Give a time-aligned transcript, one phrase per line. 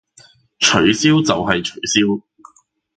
[0.57, 2.19] 取消就係取消